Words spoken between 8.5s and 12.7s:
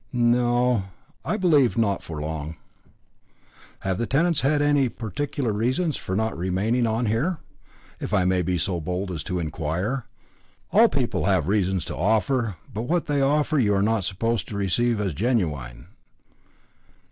so bold as to inquire?" "All people have reasons to offer,